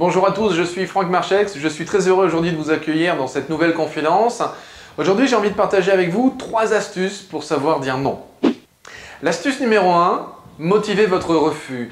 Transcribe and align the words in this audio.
Bonjour 0.00 0.26
à 0.26 0.32
tous, 0.32 0.54
je 0.54 0.62
suis 0.62 0.86
Franck 0.86 1.10
Marchex, 1.10 1.58
je 1.58 1.68
suis 1.68 1.84
très 1.84 2.08
heureux 2.08 2.24
aujourd'hui 2.24 2.52
de 2.52 2.56
vous 2.56 2.70
accueillir 2.70 3.18
dans 3.18 3.26
cette 3.26 3.50
nouvelle 3.50 3.74
confidence. 3.74 4.42
Aujourd'hui 4.96 5.28
j'ai 5.28 5.36
envie 5.36 5.50
de 5.50 5.54
partager 5.54 5.92
avec 5.92 6.08
vous 6.08 6.34
trois 6.38 6.72
astuces 6.72 7.20
pour 7.20 7.44
savoir 7.44 7.80
dire 7.80 7.98
non. 7.98 8.18
L'astuce 9.22 9.60
numéro 9.60 9.90
1, 9.90 10.26
motivez 10.58 11.04
votre 11.04 11.34
refus. 11.34 11.90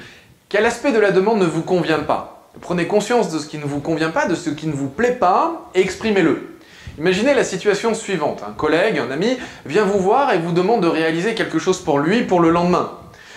Quel 0.49 0.65
aspect 0.65 0.91
de 0.91 0.97
la 0.97 1.11
demande 1.11 1.37
ne 1.37 1.45
vous 1.45 1.61
convient 1.61 1.99
pas? 1.99 2.49
Prenez 2.61 2.87
conscience 2.87 3.31
de 3.31 3.37
ce 3.37 3.45
qui 3.45 3.59
ne 3.59 3.65
vous 3.65 3.79
convient 3.79 4.09
pas, 4.09 4.25
de 4.25 4.33
ce 4.33 4.49
qui 4.49 4.65
ne 4.65 4.73
vous 4.73 4.89
plaît 4.89 5.13
pas, 5.13 5.69
et 5.75 5.81
exprimez-le. 5.81 6.57
Imaginez 6.97 7.35
la 7.35 7.43
situation 7.43 7.93
suivante. 7.93 8.41
Un 8.41 8.53
collègue, 8.53 8.97
un 8.97 9.11
ami, 9.11 9.37
vient 9.67 9.83
vous 9.83 9.99
voir 9.99 10.33
et 10.33 10.39
vous 10.39 10.51
demande 10.51 10.81
de 10.81 10.87
réaliser 10.87 11.35
quelque 11.35 11.59
chose 11.59 11.79
pour 11.79 11.99
lui 11.99 12.23
pour 12.23 12.39
le 12.39 12.49
lendemain. 12.49 12.89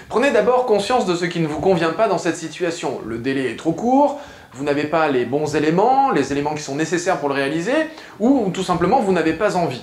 Prenez 0.08 0.30
d'abord 0.30 0.66
conscience 0.66 1.06
de 1.06 1.14
ce 1.14 1.24
qui 1.24 1.40
ne 1.40 1.46
vous 1.46 1.60
convient 1.60 1.92
pas 1.92 2.06
dans 2.08 2.18
cette 2.18 2.36
situation. 2.36 3.00
Le 3.06 3.18
délai 3.18 3.50
est 3.50 3.56
trop 3.56 3.72
court, 3.72 4.20
vous 4.54 4.64
n'avez 4.64 4.84
pas 4.84 5.08
les 5.08 5.24
bons 5.24 5.56
éléments, 5.56 6.10
les 6.10 6.32
éléments 6.32 6.54
qui 6.54 6.62
sont 6.62 6.74
nécessaires 6.74 7.18
pour 7.18 7.28
le 7.28 7.34
réaliser, 7.34 7.72
ou 8.20 8.50
tout 8.52 8.62
simplement 8.62 9.00
vous 9.00 9.12
n'avez 9.12 9.32
pas 9.32 9.56
envie. 9.56 9.82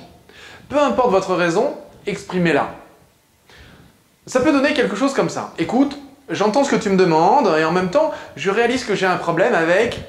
Peu 0.69 0.77
importe 0.77 1.11
votre 1.11 1.35
raison, 1.35 1.75
exprimez-la. 2.05 2.69
Ça 4.27 4.41
peut 4.41 4.51
donner 4.51 4.73
quelque 4.73 4.95
chose 4.95 5.13
comme 5.13 5.29
ça. 5.29 5.53
Écoute, 5.57 5.97
j'entends 6.29 6.63
ce 6.63 6.69
que 6.69 6.75
tu 6.75 6.89
me 6.89 6.97
demandes, 6.97 7.51
et 7.57 7.63
en 7.63 7.71
même 7.71 7.89
temps, 7.89 8.11
je 8.35 8.51
réalise 8.51 8.83
que 8.83 8.93
j'ai 8.93 9.07
un 9.07 9.17
problème 9.17 9.55
avec 9.55 9.99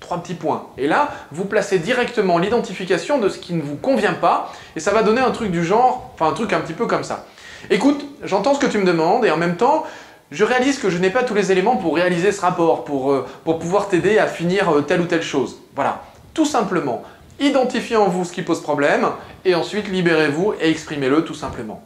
trois 0.00 0.18
petits 0.18 0.34
points. 0.34 0.66
Et 0.76 0.88
là, 0.88 1.10
vous 1.30 1.44
placez 1.44 1.78
directement 1.78 2.38
l'identification 2.38 3.18
de 3.18 3.28
ce 3.28 3.38
qui 3.38 3.52
ne 3.52 3.62
vous 3.62 3.76
convient 3.76 4.14
pas, 4.14 4.52
et 4.74 4.80
ça 4.80 4.90
va 4.90 5.04
donner 5.04 5.20
un 5.20 5.30
truc 5.30 5.52
du 5.52 5.64
genre, 5.64 6.10
enfin 6.14 6.30
un 6.30 6.34
truc 6.34 6.52
un 6.52 6.60
petit 6.60 6.72
peu 6.72 6.86
comme 6.86 7.04
ça. 7.04 7.26
Écoute, 7.70 8.04
j'entends 8.24 8.54
ce 8.54 8.60
que 8.60 8.66
tu 8.66 8.78
me 8.78 8.84
demandes, 8.84 9.24
et 9.24 9.30
en 9.30 9.36
même 9.36 9.56
temps, 9.56 9.84
je 10.30 10.44
réalise 10.44 10.78
que 10.78 10.90
je 10.90 10.98
n'ai 10.98 11.10
pas 11.10 11.22
tous 11.22 11.34
les 11.34 11.52
éléments 11.52 11.76
pour 11.76 11.94
réaliser 11.94 12.32
ce 12.32 12.40
rapport, 12.40 12.84
pour, 12.84 13.12
euh, 13.12 13.26
pouvoir 13.44 13.88
t'aider 13.88 14.18
à 14.18 14.26
finir 14.26 14.68
euh, 14.68 14.82
telle 14.82 15.00
ou 15.00 15.06
telle 15.06 15.22
chose. 15.22 15.58
Voilà, 15.74 16.02
tout 16.34 16.44
simplement. 16.44 17.02
Identifiez 17.40 17.96
en 17.96 18.08
vous 18.08 18.24
ce 18.24 18.32
qui 18.32 18.42
pose 18.42 18.60
problème, 18.60 19.08
et 19.44 19.54
ensuite 19.54 19.88
libérez-vous 19.88 20.54
et 20.60 20.70
exprimez-le 20.70 21.24
tout 21.24 21.34
simplement. 21.34 21.82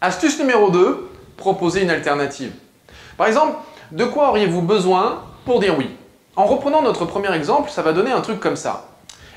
Astuce 0.00 0.38
numéro 0.38 0.70
2, 0.70 1.10
proposez 1.36 1.82
une 1.82 1.90
alternative. 1.90 2.52
Par 3.16 3.26
exemple, 3.26 3.56
de 3.90 4.04
quoi 4.04 4.28
auriez-vous 4.28 4.62
besoin 4.62 5.22
pour 5.46 5.60
dire 5.60 5.76
oui? 5.78 5.88
En 6.36 6.46
reprenant 6.46 6.82
notre 6.82 7.06
premier 7.06 7.32
exemple, 7.34 7.70
ça 7.70 7.82
va 7.82 7.92
donner 7.92 8.12
un 8.12 8.20
truc 8.20 8.40
comme 8.40 8.56
ça. 8.56 8.88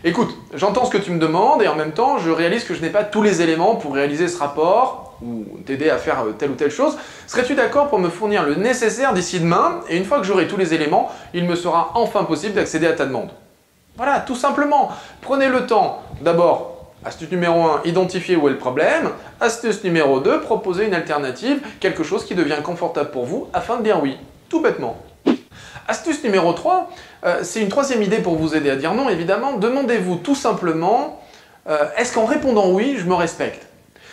Écoute, 0.04 0.36
j'entends 0.54 0.86
ce 0.86 0.92
que 0.92 0.98
tu 0.98 1.12
me 1.12 1.20
demandes 1.20 1.62
et 1.64 1.68
en 1.68 1.76
même 1.76 1.92
temps, 1.92 2.18
je 2.20 2.30
réalise 2.30 2.66
que 2.66 2.74
je 2.74 2.82
n'ai 2.82 2.90
pas 2.90 3.04
tous 3.04 3.22
les 3.22 3.42
éléments 3.42 3.76
pour 3.76 3.94
réaliser 3.94 4.28
ce 4.28 4.38
rapport 4.38 5.07
ou 5.22 5.44
t'aider 5.66 5.90
à 5.90 5.98
faire 5.98 6.24
telle 6.38 6.52
ou 6.52 6.56
telle 6.56 6.72
chose. 6.72 6.98
Serais-tu 7.28 7.56
d'accord 7.56 7.90
pour 7.90 8.00
me 8.00 8.10
fournir 8.10 8.44
le 8.44 8.56
nécessaire 8.56 9.14
d'ici 9.14 9.40
demain? 9.40 9.82
Et 9.90 9.98
une 9.98 10.06
fois 10.06 10.20
que 10.20 10.26
j'aurai 10.26 10.48
tous 10.48 10.58
les 10.58 10.74
éléments, 10.74 11.12
il 11.34 11.46
me 11.46 11.56
sera 11.56 11.92
enfin 11.96 12.24
possible 12.24 12.54
d'accéder 12.54 12.88
à 12.88 12.94
ta 12.94 13.06
demande. 13.06 13.30
Voilà, 13.96 14.20
tout 14.20 14.36
simplement. 14.36 14.92
Prenez 15.22 15.50
le 15.50 15.66
temps 15.66 16.04
d'abord 16.22 16.78
Astuce 17.06 17.32
numéro 17.32 17.62
1, 17.62 17.82
identifier 17.86 18.36
où 18.36 18.48
est 18.48 18.52
le 18.52 18.58
problème. 18.58 19.12
Astuce 19.40 19.84
numéro 19.84 20.20
2, 20.20 20.42
proposer 20.42 20.86
une 20.86 20.94
alternative, 20.94 21.60
quelque 21.80 22.04
chose 22.04 22.26
qui 22.26 22.36
devient 22.36 22.58
confortable 22.64 23.12
pour 23.12 23.26
vous 23.26 23.48
afin 23.54 23.78
de 23.78 23.84
dire 23.84 24.02
oui. 24.02 24.18
Tout 24.50 24.62
bêtement. 24.62 24.98
Astuce 25.88 26.24
numéro 26.24 26.52
3, 26.54 26.90
euh, 27.24 27.40
c'est 27.44 27.62
une 27.62 27.70
troisième 27.70 28.02
idée 28.02 28.18
pour 28.18 28.36
vous 28.36 28.56
aider 28.56 28.70
à 28.70 28.76
dire 28.76 28.94
non, 28.94 29.10
évidemment. 29.10 29.54
Demandez-vous 29.54 30.18
tout 30.18 30.36
simplement, 30.36 31.22
euh, 31.70 31.86
est-ce 31.98 32.14
qu'en 32.14 32.26
répondant 32.26 32.72
oui, 32.72 32.98
je 32.98 33.06
me 33.06 33.14
respecte? 33.14 33.67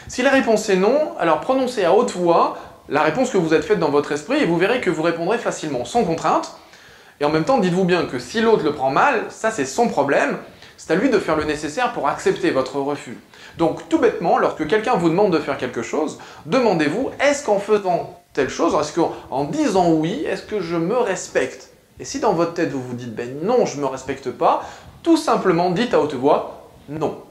Si 0.08 0.22
la 0.22 0.30
réponse 0.30 0.68
est 0.68 0.76
non, 0.76 1.12
alors 1.18 1.40
prononcez 1.40 1.84
à 1.84 1.94
haute 1.94 2.12
voix 2.12 2.58
la 2.88 3.02
réponse 3.02 3.30
que 3.30 3.38
vous 3.38 3.54
êtes 3.54 3.64
faite 3.64 3.78
dans 3.78 3.90
votre 3.90 4.12
esprit 4.12 4.38
et 4.38 4.44
vous 4.44 4.58
verrez 4.58 4.80
que 4.80 4.90
vous 4.90 5.02
répondrez 5.02 5.38
facilement, 5.38 5.84
sans 5.84 6.04
contrainte. 6.04 6.56
Et 7.20 7.24
en 7.24 7.30
même 7.30 7.44
temps, 7.44 7.58
dites-vous 7.58 7.84
bien 7.84 8.04
que 8.04 8.18
si 8.18 8.40
l'autre 8.40 8.64
le 8.64 8.72
prend 8.72 8.90
mal, 8.90 9.24
ça 9.30 9.50
c'est 9.50 9.64
son 9.64 9.88
problème, 9.88 10.36
c'est 10.76 10.92
à 10.92 10.96
lui 10.96 11.08
de 11.08 11.18
faire 11.18 11.36
le 11.36 11.44
nécessaire 11.44 11.92
pour 11.92 12.08
accepter 12.08 12.50
votre 12.50 12.76
refus. 12.76 13.18
Donc 13.56 13.88
tout 13.88 13.98
bêtement, 13.98 14.38
lorsque 14.38 14.66
quelqu'un 14.66 14.96
vous 14.96 15.08
demande 15.08 15.32
de 15.32 15.38
faire 15.38 15.56
quelque 15.56 15.82
chose, 15.82 16.18
demandez-vous, 16.44 17.10
est-ce 17.20 17.44
qu'en 17.44 17.58
faisant 17.58 18.20
telle 18.34 18.50
chose, 18.50 18.76
est-ce 18.78 18.92
qu'en 18.92 19.44
disant 19.44 19.90
oui, 19.92 20.24
est-ce 20.26 20.42
que 20.42 20.60
je 20.60 20.76
me 20.76 20.96
respecte? 20.96 21.70
Et 22.00 22.04
si 22.04 22.18
dans 22.18 22.32
votre 22.32 22.54
tête 22.54 22.72
vous 22.72 22.82
vous 22.82 22.94
dites, 22.94 23.14
ben 23.14 23.38
non, 23.42 23.64
je 23.64 23.76
ne 23.76 23.82
me 23.82 23.86
respecte 23.86 24.30
pas, 24.30 24.64
tout 25.02 25.16
simplement 25.16 25.70
dites 25.70 25.94
à 25.94 26.00
haute 26.00 26.14
voix, 26.14 26.68
non. 26.88 27.22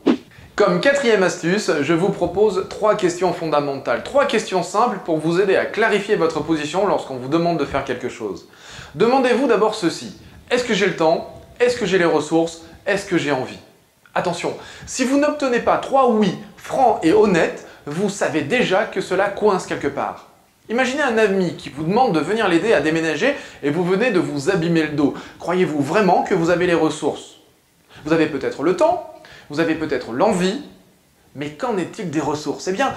Comme 0.56 0.82
quatrième 0.82 1.24
astuce, 1.24 1.72
je 1.82 1.94
vous 1.96 2.10
propose 2.10 2.68
trois 2.70 2.94
questions 2.94 3.34
fondamentales, 3.34 4.04
trois 4.04 4.26
questions 4.26 4.62
simples 4.62 5.00
pour 5.04 5.18
vous 5.18 5.42
aider 5.42 5.56
à 5.56 5.66
clarifier 5.66 6.16
votre 6.16 6.42
position 6.42 6.86
lorsqu'on 6.86 7.16
vous 7.16 7.28
demande 7.28 7.58
de 7.58 7.66
faire 7.66 7.84
quelque 7.84 8.08
chose. 8.08 8.48
Demandez-vous 8.94 9.48
d'abord 9.48 9.74
ceci, 9.74 10.16
est-ce 10.52 10.64
que 10.64 10.76
j'ai 10.76 10.86
le 10.86 10.96
temps? 10.96 11.42
Est-ce 11.60 11.76
que 11.76 11.88
j'ai 11.88 11.98
les 11.98 12.06
ressources? 12.06 12.62
Est-ce 12.86 13.08
que 13.08 13.18
j'ai 13.18 13.32
envie? 13.32 13.58
Attention, 14.14 14.54
si 14.86 15.06
vous 15.06 15.18
n'obtenez 15.18 15.58
pas 15.58 15.78
trois 15.78 16.12
oui 16.12 16.38
francs 16.56 17.00
et 17.02 17.14
honnêtes, 17.14 17.66
vous 17.88 18.10
savez 18.10 18.42
déjà 18.42 18.84
que 18.84 19.02
cela 19.02 19.30
coince 19.30 19.66
quelque 19.66 19.88
part. 19.88 20.30
Imaginez 20.70 21.02
un 21.02 21.18
ami 21.18 21.56
qui 21.56 21.70
vous 21.70 21.84
demande 21.84 22.14
de 22.14 22.20
venir 22.20 22.48
l'aider 22.48 22.74
à 22.74 22.82
déménager 22.82 23.34
et 23.64 23.72
vous 23.72 23.84
venez 23.84 24.12
de 24.12 24.20
vous 24.20 24.52
abîmer 24.52 24.84
le 24.84 24.90
dos. 24.90 25.16
Croyez-vous 25.40 25.82
vraiment 25.82 26.22
que 26.22 26.36
vous 26.36 26.52
avez 26.52 26.68
les 26.68 26.76
ressources? 26.76 27.38
Vous 28.06 28.14
avez 28.14 28.28
peut-être 28.28 28.64
le 28.64 28.76
temps, 28.76 29.14
vous 29.50 29.60
avez 29.60 29.76
peut-être 29.76 30.12
l'envie, 30.12 30.62
mais 31.36 31.52
qu'en 31.52 31.78
est-il 31.78 32.10
des 32.12 32.20
ressources? 32.20 32.68
Eh 32.68 32.74
bien, 32.74 32.94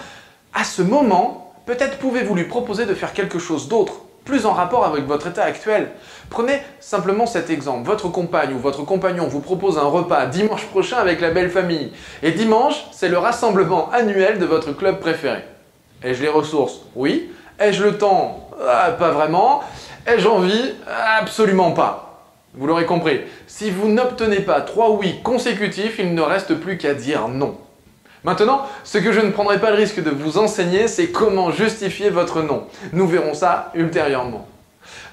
à 0.55 0.65
ce 0.65 0.83
moment, 0.83 1.55
peut-être 1.67 1.99
pouvez-vous 1.99 2.35
lui 2.35 2.45
proposer 2.45 2.87
de 2.87 2.95
faire 2.95 3.13
quelque 3.13 3.39
chose 3.39 3.69
d'autre 3.69 3.95
plus 4.27 4.45
en 4.45 4.53
rapport 4.53 4.85
avec 4.85 5.07
votre 5.07 5.29
état 5.29 5.45
actuel. 5.45 5.89
Prenez 6.29 6.61
simplement 6.81 7.27
cet 7.27 7.49
exemple. 7.49 7.87
Votre 7.87 8.09
compagne 8.09 8.53
ou 8.53 8.59
votre 8.59 8.83
compagnon 8.83 9.29
vous 9.29 9.41
propose 9.41 9.79
un 9.79 9.85
repas 9.85 10.27
dimanche 10.27 10.67
prochain 10.67 10.97
avec 10.99 11.21
la 11.21 11.31
belle 11.31 11.49
famille. 11.49 11.93
Et 12.25 12.33
dimanche, 12.33 12.87
c'est 12.91 13.09
le 13.09 13.19
rassemblement 13.19 13.89
annuel 13.93 14.39
de 14.41 14.45
votre 14.45 14.73
club 14.73 14.99
préféré. 14.99 15.45
Ai-je 16.03 16.23
les 16.23 16.29
ressources? 16.29 16.81
Oui. 16.97 17.31
Ai-je 17.61 17.85
le 17.85 17.97
temps? 17.97 18.51
Ah, 18.69 18.91
Pas 18.91 19.13
vraiment. 19.13 19.63
Ai-je 20.07 20.29
envie? 20.29 20.75
Absolument 21.21 21.71
pas. 21.71 22.06
Vous 22.57 22.67
l'aurez 22.67 22.87
compris, 22.87 23.21
si 23.47 23.71
vous 23.71 23.89
n'obtenez 23.89 24.41
pas 24.41 24.63
trois 24.63 24.91
oui 24.91 25.21
consécutifs, 25.23 25.99
il 25.99 26.15
ne 26.15 26.23
reste 26.23 26.55
plus 26.55 26.79
qu'à 26.79 26.95
dire 26.95 27.29
non. 27.29 27.57
Maintenant, 28.25 28.63
ce 28.83 28.99
que 28.99 29.13
je 29.13 29.21
ne 29.21 29.31
prendrai 29.31 29.61
pas 29.61 29.71
le 29.71 29.77
risque 29.77 30.03
de 30.03 30.11
vous 30.11 30.39
enseigner, 30.39 30.89
c'est 30.89 31.09
comment 31.09 31.53
justifier 31.53 32.11
votre 32.11 32.43
nom. 32.43 32.65
Nous 32.93 33.07
verrons 33.07 33.35
ça 33.35 33.71
ultérieurement. 33.75 34.49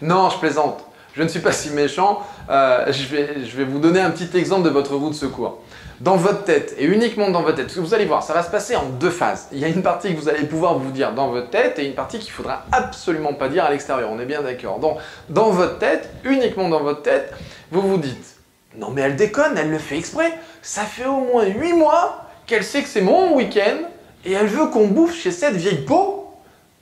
Non, 0.01 0.29
je 0.29 0.37
plaisante. 0.39 0.83
Je 1.15 1.21
ne 1.21 1.27
suis 1.27 1.41
pas 1.41 1.51
si 1.51 1.69
méchant. 1.69 2.21
Euh, 2.49 2.91
je, 2.91 3.05
vais, 3.07 3.45
je 3.45 3.55
vais 3.55 3.65
vous 3.65 3.77
donner 3.77 3.99
un 3.99 4.09
petit 4.09 4.35
exemple 4.35 4.63
de 4.63 4.69
votre 4.69 4.95
roue 4.95 5.09
de 5.09 5.15
secours. 5.15 5.59
Dans 5.99 6.15
votre 6.15 6.43
tête, 6.43 6.75
et 6.77 6.85
uniquement 6.85 7.29
dans 7.29 7.41
votre 7.41 7.57
tête, 7.57 7.65
parce 7.65 7.75
que 7.75 7.81
vous 7.81 7.93
allez 7.93 8.05
voir, 8.05 8.23
ça 8.23 8.33
va 8.33 8.43
se 8.43 8.49
passer 8.49 8.75
en 8.75 8.85
deux 8.85 9.09
phases. 9.09 9.47
Il 9.51 9.59
y 9.59 9.65
a 9.65 9.67
une 9.67 9.83
partie 9.83 10.13
que 10.13 10.19
vous 10.19 10.27
allez 10.27 10.43
pouvoir 10.43 10.77
vous 10.77 10.91
dire 10.91 11.13
dans 11.13 11.29
votre 11.29 11.49
tête 11.49 11.79
et 11.79 11.85
une 11.85 11.93
partie 11.93 12.19
qu'il 12.19 12.31
faudra 12.31 12.65
absolument 12.71 13.33
pas 13.33 13.47
dire 13.47 13.63
à 13.65 13.69
l'extérieur. 13.69 14.09
On 14.11 14.19
est 14.19 14.25
bien 14.25 14.41
d'accord. 14.41 14.79
Donc, 14.79 14.97
dans 15.29 15.51
votre 15.51 15.77
tête, 15.77 16.09
uniquement 16.23 16.69
dans 16.69 16.81
votre 16.81 17.03
tête, 17.03 17.33
vous 17.71 17.81
vous 17.81 17.97
dites 17.97 18.37
Non, 18.75 18.89
mais 18.89 19.01
elle 19.01 19.15
déconne, 19.15 19.57
elle 19.57 19.69
le 19.69 19.79
fait 19.79 19.97
exprès. 19.97 20.33
Ça 20.61 20.81
fait 20.81 21.05
au 21.05 21.21
moins 21.21 21.45
8 21.45 21.73
mois 21.73 22.25
qu'elle 22.47 22.63
sait 22.63 22.81
que 22.81 22.89
c'est 22.89 23.01
mon 23.01 23.35
week-end 23.35 23.87
et 24.25 24.33
elle 24.33 24.47
veut 24.47 24.67
qu'on 24.67 24.87
bouffe 24.87 25.15
chez 25.15 25.31
cette 25.31 25.55
vieille 25.55 25.85
peau 25.85 26.22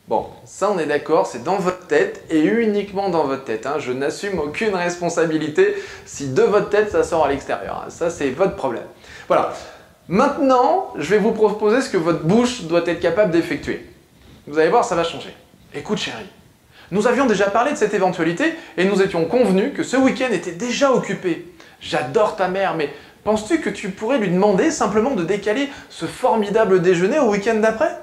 Bon, 0.07 0.27
ça 0.45 0.69
on 0.71 0.79
est 0.79 0.85
d'accord, 0.85 1.27
c'est 1.27 1.43
dans 1.43 1.57
votre 1.57 1.87
tête 1.87 2.23
et 2.29 2.41
uniquement 2.41 3.09
dans 3.09 3.23
votre 3.23 3.45
tête. 3.45 3.65
Hein. 3.65 3.75
Je 3.79 3.91
n'assume 3.91 4.39
aucune 4.39 4.75
responsabilité 4.75 5.75
si 6.05 6.29
de 6.29 6.41
votre 6.41 6.69
tête 6.69 6.91
ça 6.91 7.03
sort 7.03 7.25
à 7.25 7.29
l'extérieur. 7.29 7.85
Hein. 7.85 7.89
Ça 7.89 8.09
c'est 8.09 8.29
votre 8.31 8.55
problème. 8.55 8.83
Voilà. 9.27 9.53
Maintenant, 10.07 10.91
je 10.97 11.09
vais 11.11 11.19
vous 11.19 11.31
proposer 11.31 11.81
ce 11.81 11.89
que 11.89 11.97
votre 11.97 12.23
bouche 12.23 12.63
doit 12.63 12.85
être 12.85 12.99
capable 12.99 13.31
d'effectuer. 13.31 13.85
Vous 14.47 14.59
allez 14.59 14.69
voir, 14.69 14.83
ça 14.83 14.95
va 14.95 15.03
changer. 15.03 15.33
Écoute 15.73 15.99
chérie, 15.99 16.29
nous 16.89 17.07
avions 17.07 17.27
déjà 17.27 17.49
parlé 17.49 17.71
de 17.71 17.77
cette 17.77 17.93
éventualité 17.93 18.55
et 18.75 18.83
nous 18.83 19.01
étions 19.01 19.23
convenus 19.25 19.71
que 19.73 19.83
ce 19.83 19.95
week-end 19.95 20.33
était 20.33 20.51
déjà 20.51 20.91
occupé. 20.91 21.47
J'adore 21.79 22.35
ta 22.35 22.49
mère, 22.49 22.75
mais 22.75 22.89
Penses-tu 23.23 23.61
que 23.61 23.69
tu 23.69 23.89
pourrais 23.89 24.17
lui 24.17 24.29
demander 24.29 24.71
simplement 24.71 25.11
de 25.11 25.23
décaler 25.23 25.69
ce 25.89 26.05
formidable 26.05 26.81
déjeuner 26.81 27.19
au 27.19 27.29
week-end 27.29 27.55
d'après? 27.55 27.95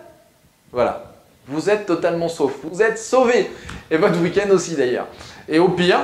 Voilà. 0.71 1.08
Vous 1.49 1.71
êtes 1.71 1.87
totalement 1.87 2.29
sauf. 2.29 2.53
Vous 2.63 2.83
êtes 2.83 2.99
sauvé. 2.99 3.51
Et 3.91 3.97
votre 3.97 4.21
week-end 4.21 4.51
aussi 4.51 4.77
d'ailleurs. 4.77 5.07
Et 5.49 5.59
au 5.59 5.69
pire, 5.69 6.01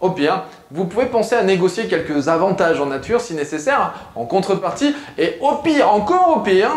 au 0.00 0.10
pire, 0.10 0.44
vous 0.70 0.86
pouvez 0.86 1.06
penser 1.06 1.36
à 1.36 1.42
négocier 1.44 1.86
quelques 1.86 2.28
avantages 2.28 2.80
en 2.80 2.86
nature 2.86 3.20
si 3.20 3.34
nécessaire, 3.34 3.94
en 4.16 4.24
contrepartie. 4.24 4.94
Et 5.16 5.38
au 5.40 5.56
pire, 5.56 5.92
encore 5.92 6.36
au 6.36 6.40
pire, 6.40 6.70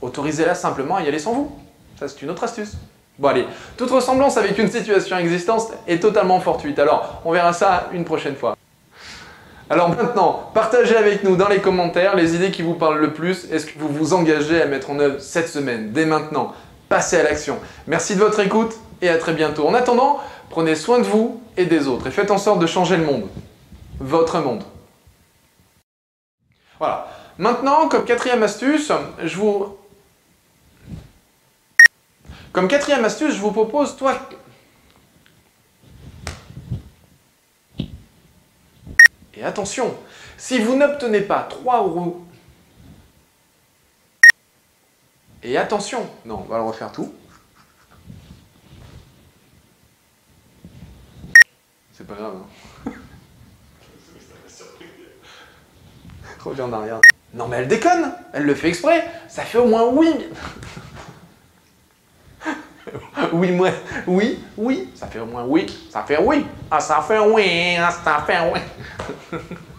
autorisez-la 0.00 0.54
simplement 0.54 0.96
à 0.96 1.02
y 1.02 1.08
aller 1.08 1.18
sans 1.18 1.32
vous. 1.32 1.52
Ça, 1.98 2.06
c'est 2.06 2.22
une 2.22 2.30
autre 2.30 2.44
astuce. 2.44 2.72
Bon 3.18 3.28
allez, 3.28 3.46
toute 3.76 3.90
ressemblance 3.90 4.36
avec 4.36 4.58
une 4.58 4.70
situation 4.70 5.16
existante 5.16 5.72
est 5.88 6.00
totalement 6.00 6.38
fortuite. 6.38 6.78
Alors, 6.78 7.22
on 7.24 7.32
verra 7.32 7.52
ça 7.52 7.88
une 7.92 8.04
prochaine 8.04 8.36
fois. 8.36 8.56
Alors 9.68 9.88
maintenant, 9.88 10.50
partagez 10.54 10.96
avec 10.96 11.24
nous 11.24 11.34
dans 11.34 11.48
les 11.48 11.58
commentaires 11.58 12.14
les 12.14 12.36
idées 12.36 12.52
qui 12.52 12.62
vous 12.62 12.74
parlent 12.74 13.00
le 13.00 13.12
plus. 13.12 13.50
Est-ce 13.50 13.66
que 13.66 13.78
vous 13.78 13.88
vous 13.88 14.12
engagez 14.12 14.62
à 14.62 14.66
mettre 14.66 14.90
en 14.90 15.00
œuvre 15.00 15.18
cette 15.18 15.48
semaine, 15.48 15.90
dès 15.92 16.04
maintenant 16.04 16.52
Passez 16.88 17.16
à 17.16 17.22
l'action. 17.24 17.58
Merci 17.86 18.14
de 18.14 18.20
votre 18.20 18.38
écoute 18.40 18.74
et 19.02 19.08
à 19.08 19.18
très 19.18 19.32
bientôt. 19.32 19.66
En 19.66 19.74
attendant, 19.74 20.20
prenez 20.50 20.76
soin 20.76 20.98
de 20.98 21.04
vous 21.04 21.42
et 21.56 21.66
des 21.66 21.88
autres 21.88 22.06
et 22.06 22.10
faites 22.10 22.30
en 22.30 22.38
sorte 22.38 22.60
de 22.60 22.66
changer 22.66 22.96
le 22.96 23.04
monde. 23.04 23.28
Votre 23.98 24.38
monde. 24.40 24.62
Voilà. 26.78 27.08
Maintenant, 27.38 27.88
comme 27.88 28.04
quatrième 28.04 28.42
astuce, 28.42 28.92
je 29.22 29.36
vous... 29.36 29.76
Comme 32.52 32.68
quatrième 32.68 33.04
astuce, 33.04 33.34
je 33.34 33.40
vous 33.40 33.52
propose, 33.52 33.96
toi... 33.96 34.18
Et 39.34 39.44
attention, 39.44 39.94
si 40.38 40.58
vous 40.60 40.76
n'obtenez 40.76 41.20
pas 41.20 41.46
trois 41.48 41.80
roues... 41.80 42.22
Et 45.48 45.56
attention, 45.56 46.04
non, 46.24 46.44
on 46.44 46.50
va 46.50 46.56
le 46.56 46.64
refaire 46.64 46.90
tout. 46.90 47.14
C'est 51.92 52.04
pas 52.04 52.14
grave. 52.14 52.34
Hein. 52.84 52.90
Reviens 56.44 56.64
en 56.64 56.72
arrière. 56.72 57.00
Non 57.32 57.46
mais 57.46 57.58
elle 57.58 57.68
déconne 57.68 58.12
Elle 58.32 58.42
le 58.42 58.56
fait 58.56 58.70
exprès 58.70 59.08
Ça 59.28 59.42
fait 59.42 59.58
au 59.58 59.66
moins 59.66 59.84
oui 59.84 60.08
Oui, 63.32 63.52
moi, 63.52 63.70
oui, 64.08 64.40
oui, 64.56 64.90
ça 64.96 65.06
fait 65.06 65.20
au 65.20 65.26
moins 65.26 65.44
oui, 65.44 65.66
ça 65.90 66.02
fait 66.02 66.18
oui, 66.18 66.44
ah 66.72 66.80
ça 66.80 67.00
fait 67.02 67.20
oui, 67.20 67.76
ah, 67.78 67.92
ça 67.92 68.24
fait 68.26 68.52
oui. 68.52 68.58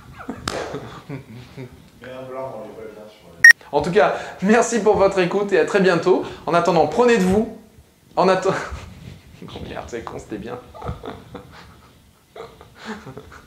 En 3.72 3.81
tout 3.81 3.92
cas, 3.92 4.16
merci 4.42 4.80
pour 4.80 4.96
votre 4.96 5.19
écoute 5.19 5.52
et 5.54 5.60
à 5.60 5.66
très 5.66 5.81
bientôt. 5.81 6.24
En 6.46 6.54
attendant, 6.54 6.88
prenez 6.88 7.18
de 7.18 7.24
vous. 7.24 7.58
En 8.16 8.28
attendant... 8.28 8.56
Merde, 9.69 9.86
c'est 9.88 10.04
con, 10.04 10.18
c'était 10.18 10.38
bien. 10.38 10.58